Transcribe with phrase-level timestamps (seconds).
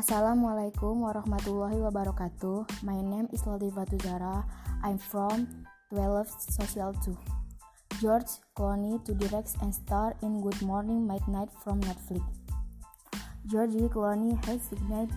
[0.00, 2.64] Assalamualaikum warahmatullahi wabarakatuh.
[2.80, 4.48] My name is Latifah Tuzara.
[4.80, 5.44] I'm from
[5.92, 6.24] 12
[6.56, 7.12] Social 2.
[8.00, 12.24] George Clooney to direct and star in Good Morning Midnight from Netflix.
[13.44, 15.12] George Clooney has signed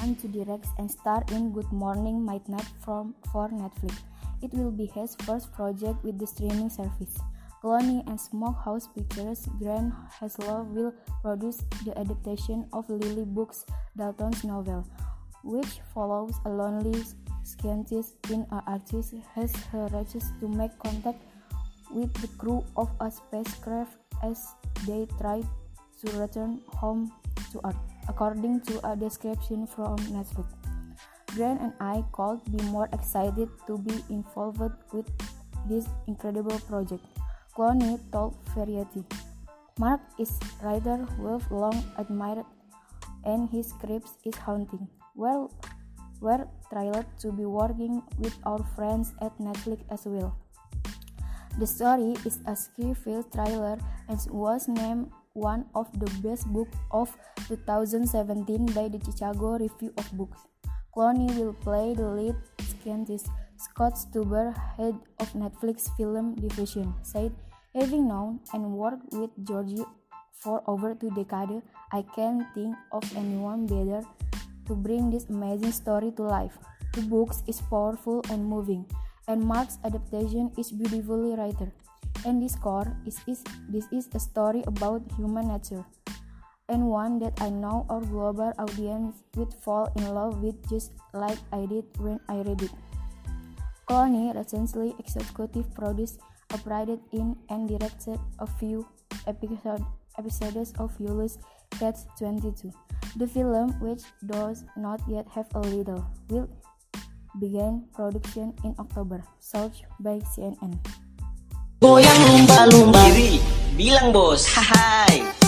[0.00, 4.08] on to direct and star in Good Morning Midnight from for Netflix.
[4.40, 7.20] It will be his first project with the streaming service.
[7.64, 13.64] Clooney and Smokehouse Pictures Grant Heslov will produce the adaptation of Lily Brooks
[13.96, 14.84] Dalton's novel,
[15.42, 17.02] which follows a lonely
[17.42, 21.16] scientist in an artist has her races to make contact
[21.90, 24.44] with the crew of a spacecraft as
[24.86, 25.40] they try
[26.04, 27.10] to return home
[27.50, 30.52] to Earth, according to a description from Netflix.
[31.34, 34.60] Grant and I could be more excited to be involved
[34.92, 35.08] with
[35.66, 37.00] this incredible project.
[37.56, 39.04] Clooney told Variety.
[39.78, 42.46] Mark is a writer we've long admired
[43.24, 44.88] and his script is haunting.
[45.14, 45.52] Well,
[46.20, 50.36] we're thrilled to be working with our friends at Netflix as well.
[51.58, 52.94] The story is a scary
[53.30, 57.16] thriller and was named one of the best books of
[57.46, 60.42] 2017 by the Chicago Review of Books.
[60.94, 62.36] Clooney will play the lead
[62.84, 63.26] scientist.
[63.56, 67.32] Scott Stuber, head of Netflix film division, said,
[67.74, 69.84] Having known and worked with Georgie
[70.32, 74.02] for over two decades, I can't think of anyone better
[74.66, 76.56] to bring this amazing story to life.
[76.92, 78.86] The book is powerful and moving,
[79.26, 81.72] and Mark's adaptation is beautifully written.
[82.24, 85.84] And this core is, is this is a story about human nature,
[86.68, 91.38] and one that I know our global audience would fall in love with just like
[91.52, 92.70] I did when I read it.
[93.88, 96.20] Clooney recently executive produced,
[96.52, 98.86] operated in, and directed a few
[99.26, 99.84] episode,
[100.18, 101.38] episodes of Ulysses
[101.78, 102.72] Catch 22.
[103.16, 106.48] The film, which does not yet have a title, will
[107.40, 109.22] begin production in October.
[109.38, 110.80] Search by CNN.
[111.84, 113.04] Goyang lumba-lumba
[113.76, 115.44] bilang bos, hai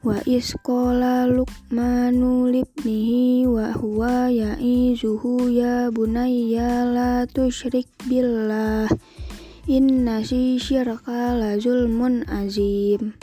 [0.00, 8.88] Wa isqala luqmanu libnihi wa huwa ya'izuhu ya bunayya la tusyrik billah.
[9.68, 13.20] Inna syirka la zulmun azim.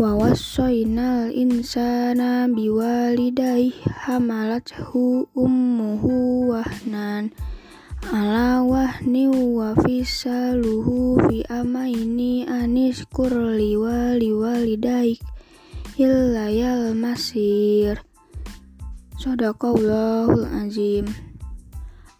[0.00, 7.36] Wa wassaynal insana biwalidayhi hamalathu ummuhu wahnan
[8.10, 15.22] ala wahni wa fisaluhu fi amaini anis kurli wali walidaik
[15.94, 18.02] illayal masir.
[19.14, 21.06] Sadaqallahul azim.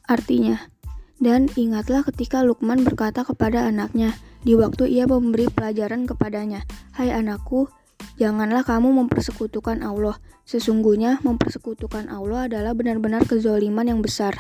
[0.07, 0.71] Artinya,
[1.19, 4.15] dan ingatlah ketika Lukman berkata kepada anaknya
[4.47, 6.63] di waktu ia memberi pelajaran kepadanya,
[6.95, 7.67] Hai anakku,
[8.21, 10.19] janganlah kamu mempersekutukan Allah.
[10.43, 14.37] Sesungguhnya mempersekutukan Allah adalah benar-benar kezoliman yang besar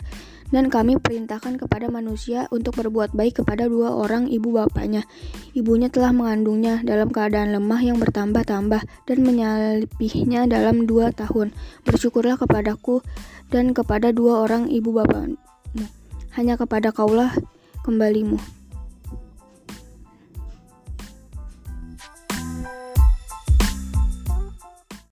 [0.53, 5.09] dan kami perintahkan kepada manusia untuk berbuat baik kepada dua orang ibu bapaknya.
[5.56, 11.56] Ibunya telah mengandungnya dalam keadaan lemah yang bertambah-tambah dan menyalipihnya dalam dua tahun.
[11.89, 13.01] Bersyukurlah kepadaku
[13.49, 15.41] dan kepada dua orang ibu bapakmu.
[16.37, 17.33] Hanya kepada kaulah
[17.81, 18.62] kembalimu.